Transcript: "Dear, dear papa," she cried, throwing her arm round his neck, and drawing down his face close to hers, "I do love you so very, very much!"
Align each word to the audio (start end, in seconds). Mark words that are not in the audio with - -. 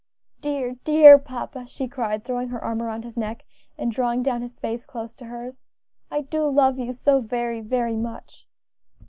"Dear, 0.39 0.77
dear 0.83 1.19
papa," 1.19 1.67
she 1.67 1.87
cried, 1.87 2.23
throwing 2.25 2.47
her 2.49 2.59
arm 2.63 2.81
round 2.81 3.03
his 3.03 3.17
neck, 3.17 3.45
and 3.77 3.91
drawing 3.91 4.23
down 4.23 4.41
his 4.41 4.57
face 4.57 4.83
close 4.83 5.13
to 5.17 5.25
hers, 5.25 5.61
"I 6.09 6.21
do 6.21 6.49
love 6.49 6.79
you 6.79 6.91
so 6.91 7.21
very, 7.21 7.61
very 7.61 7.97
much!" 7.97 8.47